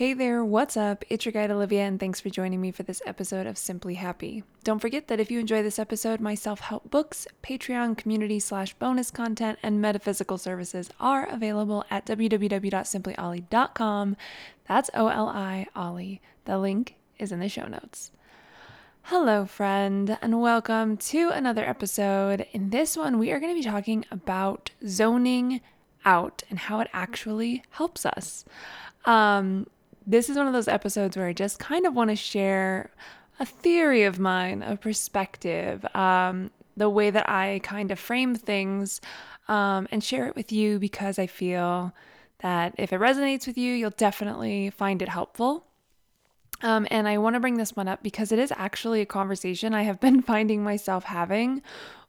[0.00, 1.04] Hey there, what's up?
[1.10, 4.44] It's your guide Olivia, and thanks for joining me for this episode of Simply Happy.
[4.64, 8.72] Don't forget that if you enjoy this episode, my self help books, Patreon community slash
[8.72, 14.16] bonus content, and metaphysical services are available at www.simplyollie.com.
[14.66, 16.22] That's O L I Ollie.
[16.46, 18.10] The link is in the show notes.
[19.02, 22.46] Hello, friend, and welcome to another episode.
[22.52, 25.60] In this one, we are going to be talking about zoning
[26.06, 28.46] out and how it actually helps us.
[29.04, 29.66] Um,
[30.10, 32.90] this is one of those episodes where I just kind of want to share
[33.38, 39.00] a theory of mine, a perspective, um, the way that I kind of frame things,
[39.46, 41.92] um, and share it with you because I feel
[42.40, 45.66] that if it resonates with you, you'll definitely find it helpful.
[46.62, 49.74] Um, and I want to bring this one up because it is actually a conversation
[49.74, 51.62] I have been finding myself having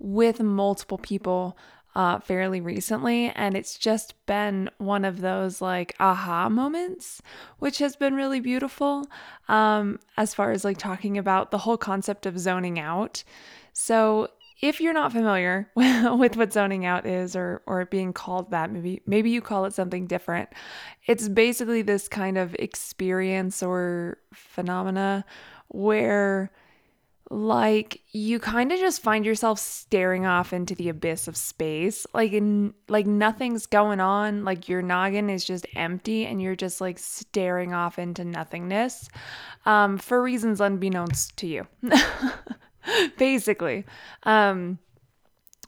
[0.00, 1.56] with multiple people
[1.94, 3.30] uh, fairly recently.
[3.30, 7.22] And it's just been one of those like aha moments,
[7.58, 9.06] which has been really beautiful
[9.48, 13.24] um, as far as like talking about the whole concept of zoning out.
[13.72, 14.28] So,
[14.60, 19.02] if you're not familiar with what zoning out is or or being called that maybe
[19.04, 20.48] maybe you call it something different
[21.06, 25.24] it's basically this kind of experience or phenomena
[25.68, 26.52] where
[27.30, 32.06] like you kind of just find yourself staring off into the abyss of space.
[32.12, 34.44] Like in, like nothing's going on.
[34.44, 39.08] Like your noggin is just empty and you're just like staring off into nothingness
[39.64, 41.66] um, for reasons unbeknownst to you.
[43.18, 43.86] Basically.
[44.24, 44.78] Um,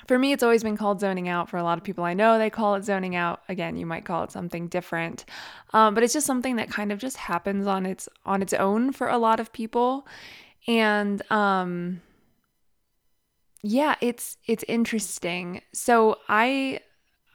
[0.06, 1.48] for me it's always been called zoning out.
[1.48, 3.40] For a lot of people i know they call it zoning out.
[3.48, 5.24] Again you might call it something different.
[5.72, 8.92] Um, but it's just something that kind of just happens on its on its own
[8.92, 10.06] for a lot of people
[10.68, 12.00] and um
[13.62, 15.62] yeah it's it's interesting.
[15.72, 16.80] So i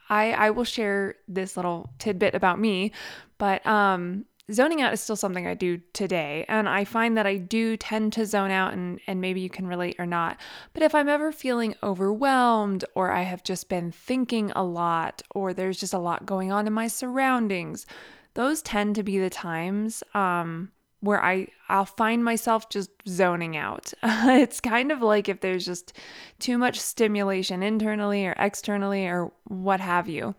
[0.08, 2.92] i i will share this little tidbit about me
[3.38, 6.44] but um zoning out is still something i do today.
[6.48, 9.66] And i find that i do tend to zone out and and maybe you can
[9.66, 10.38] relate or not.
[10.74, 15.54] But if i'm ever feeling overwhelmed or i have just been thinking a lot or
[15.54, 17.86] there's just a lot going on in my surroundings
[18.34, 20.70] those tend to be the times um
[21.02, 23.92] where I I'll find myself just zoning out.
[24.02, 25.92] it's kind of like if there's just
[26.38, 30.34] too much stimulation internally or externally or what have you.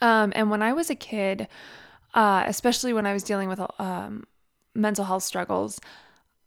[0.00, 1.46] Um, and when I was a kid,
[2.14, 4.24] uh, especially when I was dealing with um,
[4.74, 5.78] mental health struggles,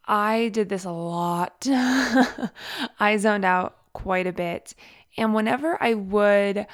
[0.06, 1.68] I did this a lot.
[3.00, 4.74] I zoned out quite a bit.
[5.18, 6.66] And whenever I would,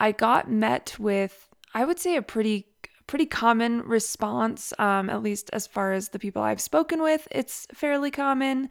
[0.00, 2.68] I got met with, I would say, a pretty
[3.06, 7.66] pretty common response, um, at least as far as the people I've spoken with, it's
[7.74, 8.68] fairly common.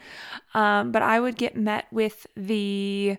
[0.54, 3.18] Um, but I would get met with the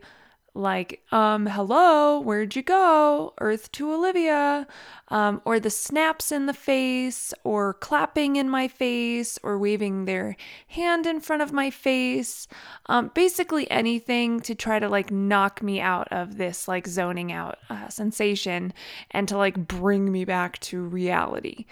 [0.54, 3.34] like, um, hello, where'd you go?
[3.40, 4.68] Earth to Olivia,
[5.08, 10.36] um, or the snaps in the face, or clapping in my face, or waving their
[10.68, 12.46] hand in front of my face.
[12.86, 17.58] Um, basically anything to try to like knock me out of this like zoning out
[17.68, 18.72] uh, sensation
[19.10, 21.66] and to like bring me back to reality.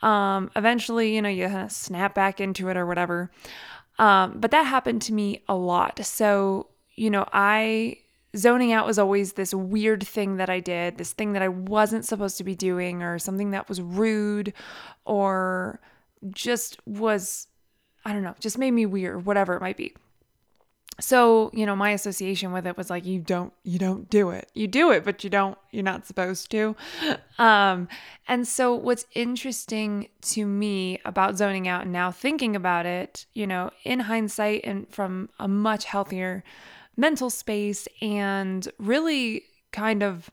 [0.00, 3.32] Um, eventually, you know, you kind of snap back into it or whatever.
[3.98, 6.04] Um, but that happened to me a lot.
[6.06, 7.98] So, you know, I
[8.36, 12.04] zoning out was always this weird thing that I did, this thing that I wasn't
[12.04, 14.52] supposed to be doing, or something that was rude,
[15.04, 15.80] or
[16.30, 17.48] just was,
[18.04, 19.94] I don't know, just made me weird, whatever it might be.
[21.00, 24.50] So, you know, my association with it was like, you don't, you don't do it.
[24.52, 26.74] You do it, but you don't, you're not supposed to.
[27.38, 27.86] Um,
[28.26, 33.46] and so what's interesting to me about zoning out and now thinking about it, you
[33.46, 36.42] know, in hindsight and from a much healthier
[36.98, 40.30] mental space and really kind of,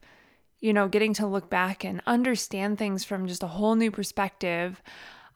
[0.60, 4.82] you know, getting to look back and understand things from just a whole new perspective,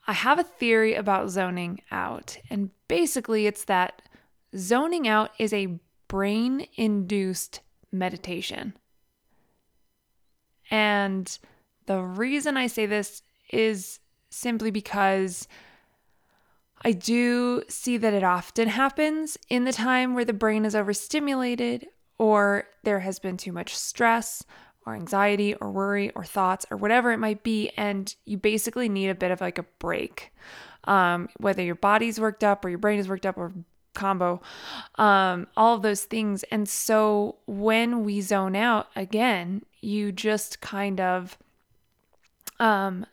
[0.06, 2.36] I have a theory about zoning out.
[2.50, 4.02] And basically, it's that
[4.56, 5.78] zoning out is a
[6.08, 7.60] brain induced
[7.92, 8.74] meditation.
[10.70, 11.38] And
[11.86, 13.22] the reason I say this
[13.52, 14.00] is
[14.30, 15.46] simply because
[16.82, 21.86] I do see that it often happens in the time where the brain is overstimulated
[22.18, 24.44] or there has been too much stress
[24.86, 27.70] or anxiety or worry or thoughts or whatever it might be.
[27.76, 30.32] And you basically need a bit of like a break.
[30.84, 33.52] Um, whether your body's worked up or your brain is worked up or
[33.94, 34.40] combo,
[34.96, 36.42] um, all of those things.
[36.44, 41.36] And so when we zone out again, you just kind of
[42.58, 43.04] um,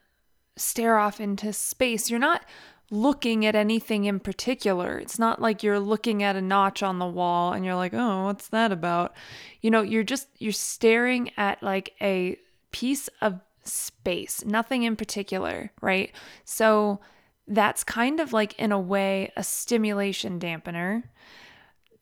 [0.55, 2.09] stare off into space.
[2.09, 2.43] You're not
[2.89, 4.97] looking at anything in particular.
[4.97, 8.25] It's not like you're looking at a notch on the wall and you're like, "Oh,
[8.25, 9.13] what's that about?"
[9.61, 12.37] You know, you're just you're staring at like a
[12.71, 16.11] piece of space, nothing in particular, right?
[16.45, 16.99] So
[17.47, 21.03] that's kind of like in a way a stimulation dampener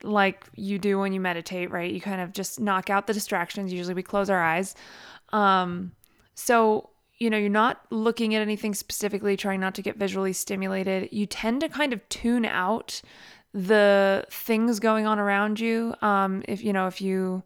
[0.04, 1.92] like you do when you meditate, right?
[1.92, 3.74] You kind of just knock out the distractions.
[3.74, 4.76] Usually we close our eyes.
[5.34, 5.94] Um
[6.36, 11.10] so you know, you're not looking at anything specifically, trying not to get visually stimulated.
[11.12, 13.02] You tend to kind of tune out
[13.54, 15.96] the things going on around you.
[16.02, 17.44] Um, if you know, if you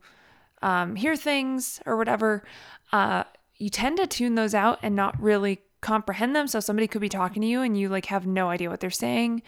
[0.64, 2.44] um, hear things or whatever,
[2.92, 3.26] uh,
[3.58, 6.48] you tend to tune those out and not really comprehend them.
[6.48, 8.90] So somebody could be talking to you and you like have no idea what they're
[8.90, 9.44] saying.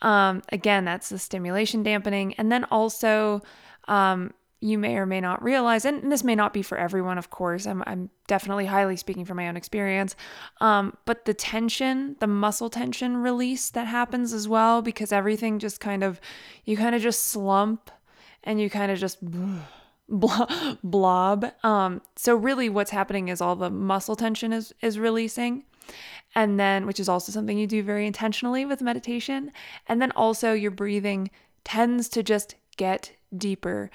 [0.00, 3.42] Um, again, that's the stimulation dampening, and then also.
[3.88, 7.30] Um, you may or may not realize, and this may not be for everyone, of
[7.30, 7.66] course.
[7.66, 10.16] I'm, I'm definitely highly speaking from my own experience.
[10.60, 15.78] Um, but the tension, the muscle tension release that happens as well, because everything just
[15.78, 16.20] kind of,
[16.64, 17.90] you kind of just slump
[18.44, 19.18] and you kind of just
[20.08, 21.46] blob.
[21.62, 25.64] Um, so really, what's happening is all the muscle tension is is releasing,
[26.34, 29.52] and then which is also something you do very intentionally with meditation,
[29.86, 31.30] and then also your breathing
[31.64, 33.90] tends to just get deeper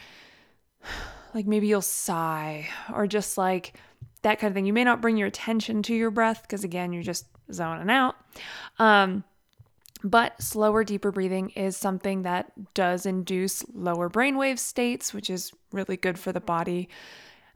[1.33, 3.73] like maybe you'll sigh or just like
[4.21, 4.65] that kind of thing.
[4.65, 8.15] You may not bring your attention to your breath because again, you're just zoning out.
[8.79, 9.23] Um,
[10.03, 15.97] but slower, deeper breathing is something that does induce lower brainwave states, which is really
[15.97, 16.89] good for the body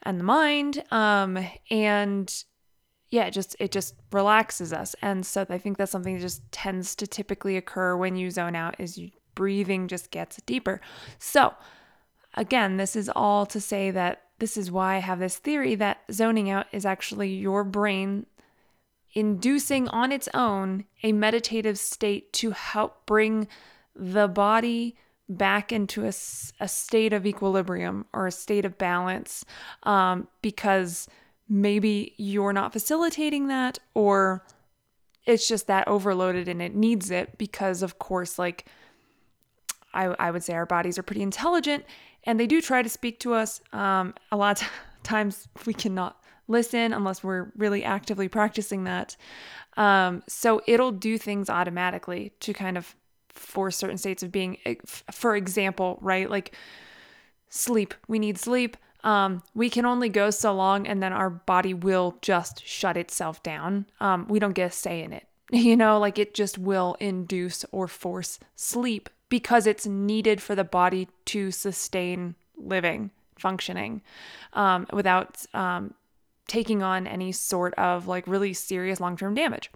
[0.03, 0.83] and the mind.
[0.91, 1.39] Um,
[1.71, 2.43] and
[3.09, 4.95] yeah, it just it just relaxes us.
[5.01, 8.55] And so I think that's something that just tends to typically occur when you zone
[8.55, 10.81] out is you breathing just gets deeper.
[11.17, 11.53] So
[12.35, 16.01] Again, this is all to say that this is why I have this theory that
[16.11, 18.25] zoning out is actually your brain
[19.13, 23.47] inducing on its own a meditative state to help bring
[23.95, 24.97] the body
[25.29, 26.11] back into a,
[26.59, 29.45] a state of equilibrium or a state of balance
[29.83, 31.07] um, because
[31.47, 34.45] maybe you're not facilitating that or
[35.25, 38.65] it's just that overloaded and it needs it because of course like
[39.93, 41.85] I, I would say our bodies are pretty intelligent
[42.25, 43.61] and they do try to speak to us.
[43.73, 44.67] Um, a lot of
[45.03, 49.15] times we cannot listen unless we're really actively practicing that.
[49.77, 52.95] Um, so it'll do things automatically to kind of
[53.29, 54.57] force certain states of being.
[55.11, 56.29] For example, right?
[56.29, 56.55] Like
[57.49, 57.93] sleep.
[58.07, 58.77] We need sleep.
[59.03, 63.43] Um, we can only go so long and then our body will just shut itself
[63.43, 63.85] down.
[63.99, 65.27] Um, we don't get a say in it.
[65.51, 70.63] You know, like it just will induce or force sleep because it's needed for the
[70.63, 74.01] body to sustain living, functioning
[74.53, 75.93] um, without um,
[76.47, 79.69] taking on any sort of like really serious long term damage.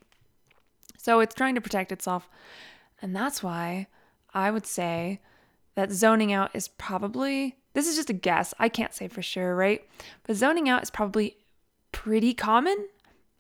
[0.98, 2.30] So it's trying to protect itself.
[3.02, 3.88] And that's why
[4.34, 5.20] I would say
[5.76, 9.58] that zoning out is probably, this is just a guess, I can't say for sure,
[9.58, 9.86] right?
[10.26, 11.36] But zoning out is probably
[11.92, 12.88] pretty common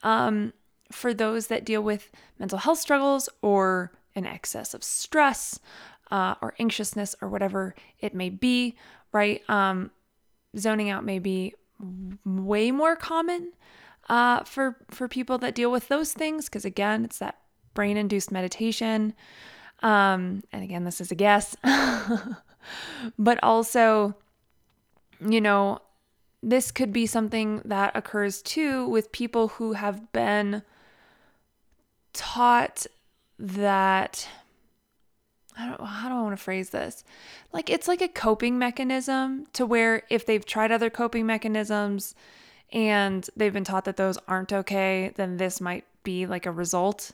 [0.03, 0.51] um,
[0.91, 5.61] for those that deal with mental health struggles or an excess of stress
[6.11, 8.75] uh, or anxiousness or whatever it may be,
[9.11, 9.41] right?
[9.49, 9.91] Um,
[10.57, 11.53] zoning out may be
[12.25, 13.53] way more common
[14.09, 17.37] uh, for for people that deal with those things because again, it's that
[17.73, 19.13] brain induced meditation.
[19.81, 21.55] Um, and again, this is a guess,
[23.19, 24.15] but also,
[25.25, 25.79] you know,
[26.43, 30.63] this could be something that occurs too with people who have been
[32.11, 32.85] taught
[33.37, 34.27] that
[35.59, 37.03] I don't how do I want to phrase this?
[37.51, 42.15] Like it's like a coping mechanism to where if they've tried other coping mechanisms
[42.71, 47.11] and they've been taught that those aren't okay, then this might be like a result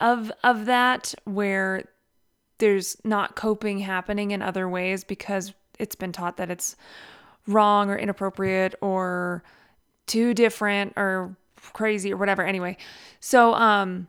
[0.00, 1.84] of of that where
[2.58, 6.76] there's not coping happening in other ways because it's been taught that it's
[7.46, 9.42] wrong or inappropriate or
[10.06, 11.36] too different or
[11.72, 12.76] crazy or whatever anyway.
[13.20, 14.08] So um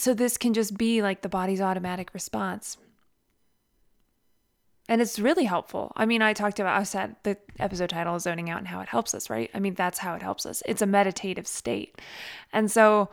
[0.00, 2.78] so this can just be like the body's automatic response.
[4.88, 5.92] And it's really helpful.
[5.94, 8.80] I mean, I talked about, I said the episode title is zoning out and how
[8.80, 9.48] it helps us, right?
[9.54, 10.62] I mean, that's how it helps us.
[10.66, 12.00] It's a meditative state.
[12.52, 13.10] And so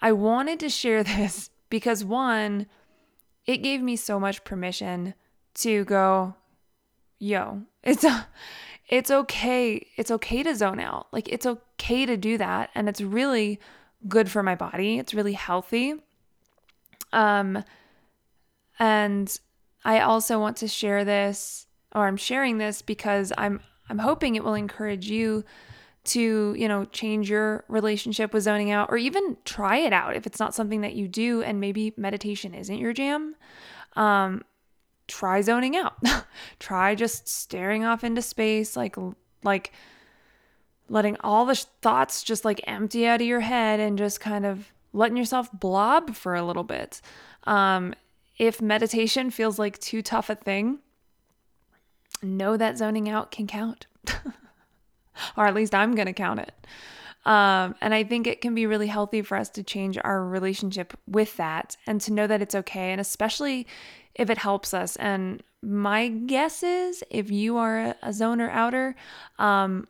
[0.00, 2.66] I wanted to share this because one,
[3.46, 5.14] it gave me so much permission
[5.54, 6.34] to go,
[7.18, 8.26] yo, it's a,
[8.88, 9.86] it's okay.
[9.96, 11.06] It's okay to zone out.
[11.12, 13.60] Like it's okay to do that and it's really
[14.08, 14.98] good for my body.
[14.98, 15.94] It's really healthy.
[17.12, 17.64] Um
[18.78, 19.38] and
[19.84, 24.44] I also want to share this or I'm sharing this because I'm I'm hoping it
[24.44, 25.44] will encourage you
[26.02, 30.26] to, you know, change your relationship with zoning out or even try it out if
[30.26, 33.34] it's not something that you do and maybe meditation isn't your jam.
[33.96, 34.42] Um,
[35.08, 35.94] try zoning out.
[36.58, 38.96] try just staring off into space like
[39.42, 39.72] like
[40.88, 44.72] letting all the thoughts just like empty out of your head and just kind of
[44.92, 47.00] letting yourself blob for a little bit.
[47.44, 47.94] Um,
[48.38, 50.78] if meditation feels like too tough a thing,
[52.22, 53.86] know that zoning out can count.
[55.36, 56.54] or at least I'm going to count it.
[57.26, 60.98] Um, and I think it can be really healthy for us to change our relationship
[61.06, 62.92] with that and to know that it's okay.
[62.92, 63.66] And especially
[64.14, 64.96] if it helps us.
[64.96, 68.96] And my guess is if you are a zoner outer,
[69.38, 69.86] um,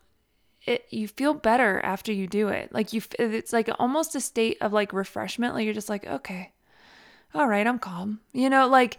[0.70, 2.72] it you feel better after you do it.
[2.72, 5.54] Like you, it's like almost a state of like refreshment.
[5.54, 6.52] Like you're just like, okay,
[7.34, 8.20] all right, I'm calm.
[8.32, 8.98] You know, like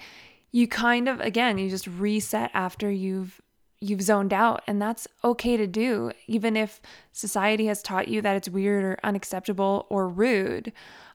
[0.51, 3.41] you kind of again, you just reset after you've
[3.81, 6.79] you've zoned out and that's okay to do even if
[7.11, 10.71] society has taught you that it's weird or unacceptable or rude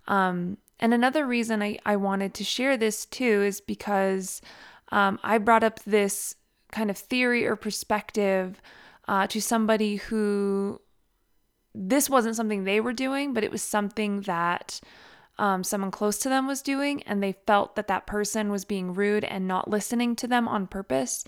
[0.09, 4.43] um, and another reason I, I wanted to share this too is because
[4.91, 6.35] um, i brought up this
[6.73, 8.61] kind of theory or perspective
[9.09, 10.81] uh, to somebody who
[11.75, 14.81] this wasn't something they were doing but it was something that
[15.39, 18.95] um, someone close to them was doing and they felt that that person was being
[18.95, 21.25] rude and not listening to them on purpose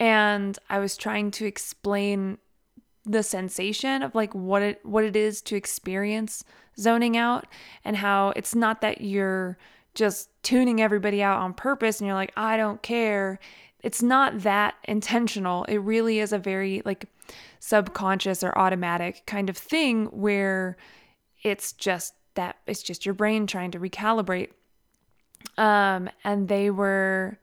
[0.00, 2.38] and I was trying to explain
[3.04, 6.42] the sensation of like what it what it is to experience
[6.78, 7.46] zoning out
[7.84, 9.58] and how it's not that you're
[9.94, 13.38] just tuning everybody out on purpose and you're like I don't care.
[13.82, 15.64] It's not that intentional.
[15.64, 17.06] It really is a very like
[17.60, 20.76] subconscious or automatic kind of thing where
[21.42, 24.50] it's just that it's just your brain trying to recalibrate.
[25.56, 27.38] Um and they were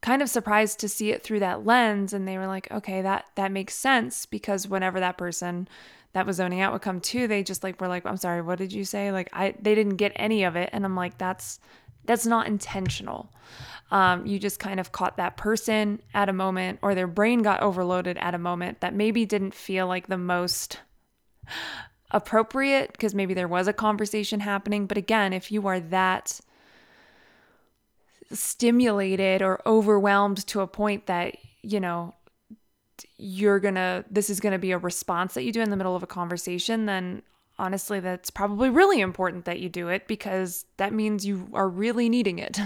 [0.00, 3.26] kind of surprised to see it through that lens and they were like okay that
[3.34, 5.68] that makes sense because whenever that person
[6.14, 8.58] that was zoning out would come to they just like were like i'm sorry what
[8.58, 9.12] did you say?
[9.12, 10.70] Like i they didn't get any of it.
[10.72, 11.60] And i'm like that's
[12.04, 13.30] that's not intentional
[13.90, 17.60] um, you just kind of caught that person at a moment or their brain got
[17.60, 20.80] overloaded at a moment that maybe didn't feel like the most
[22.12, 24.86] appropriate because maybe there was a conversation happening.
[24.86, 26.40] But again if you are that
[28.32, 32.14] stimulated or overwhelmed to a point that, you know,
[33.16, 36.02] you're gonna, this is gonna be a response that you do in the middle of
[36.02, 37.22] a conversation, then
[37.60, 42.08] honestly, that's probably really important that you do it because that means you are really
[42.08, 42.58] needing it.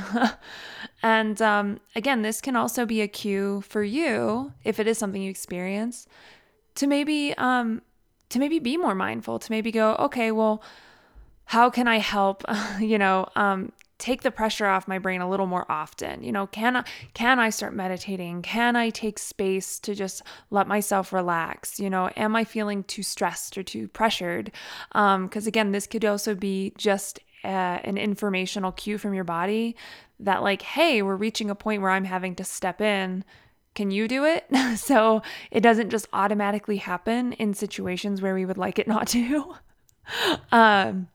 [1.03, 5.21] and um, again, this can also be a cue for you, if it is something
[5.21, 6.07] you experience,
[6.77, 7.83] to maybe um,
[8.31, 10.63] to maybe be more mindful, to maybe go, okay, well,
[11.47, 12.45] how can I help?
[12.81, 16.47] you know, um, take the pressure off my brain a little more often you know
[16.49, 16.85] can i
[17.15, 18.43] can i start meditating?
[18.43, 21.79] Can i take space to just let myself relax?
[21.79, 24.51] You know am i feeling too stressed or too pressured?
[24.93, 29.77] Um because again this could also be just uh, an informational cue from your body
[30.19, 33.25] that like hey we're reaching a point where i'm having to step in.
[33.75, 34.47] Can you do it?
[34.77, 39.55] So it doesn't just automatically happen in situations where we would like it not to.
[40.53, 41.09] Um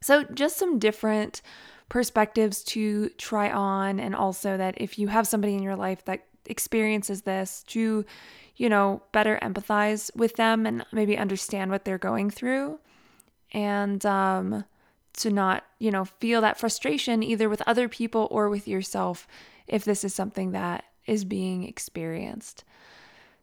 [0.00, 1.42] so just some different
[1.88, 6.24] perspectives to try on and also that if you have somebody in your life that
[6.46, 8.04] experiences this to
[8.56, 12.78] you know better empathize with them and maybe understand what they're going through.
[13.52, 14.64] And um
[15.18, 19.26] to not you know feel that frustration either with other people or with yourself
[19.66, 22.64] if this is something that is being experienced.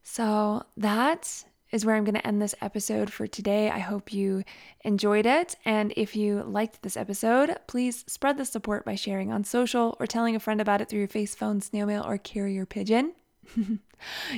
[0.03, 1.45] So that
[1.75, 3.69] is where I'm going to end this episode for today.
[3.69, 4.45] I hope you
[4.85, 5.57] enjoyed it.
[5.65, 10.07] And if you liked this episode, please spread the support by sharing on social or
[10.07, 13.11] telling a friend about it through your face, phone, snail mail, or carrier pigeon.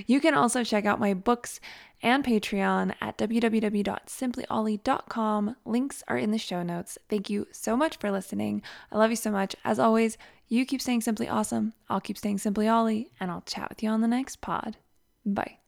[0.08, 1.60] you can also check out my books
[2.02, 5.56] and Patreon at www.simplyollie.com.
[5.64, 6.98] Links are in the show notes.
[7.08, 8.64] Thank you so much for listening.
[8.92, 9.56] I love you so much.
[9.64, 10.18] As always,
[10.48, 11.74] you keep staying simply awesome.
[11.88, 14.78] I'll keep staying simply Ollie, and I'll chat with you on the next pod.
[15.24, 15.60] Bye.